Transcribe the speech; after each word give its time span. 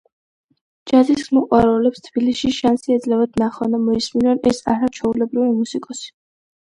ჯაზის 0.91 1.27
მოყვარულებს 1.37 2.01
თბილისში 2.07 2.51
შანსი 2.61 2.95
ეძლევათ, 2.97 3.37
ნახონ 3.43 3.77
და 3.79 3.83
მოისმინონ 3.85 4.43
ეს 4.53 4.63
არაჩვეულებრივი 4.77 5.53
მუსიკოსი. 5.61 6.11